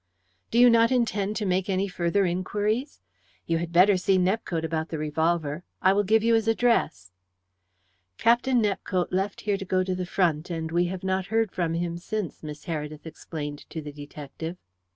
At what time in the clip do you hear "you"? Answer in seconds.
0.57-0.67, 3.45-3.59, 6.23-6.33